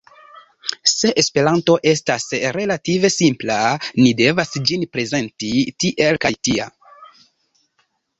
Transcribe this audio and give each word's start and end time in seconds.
Se 0.91 1.09
Esperanto 1.23 1.73
estas 1.91 2.23
relative 2.55 3.11
simpla, 3.15 3.57
ni 4.05 4.13
devas 4.21 4.55
ĝin 4.71 4.87
prezenti 4.97 5.51
tiel 5.85 6.19
kaj 6.25 6.33
tia. 6.49 6.67